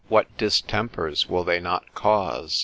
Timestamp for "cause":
1.93-2.59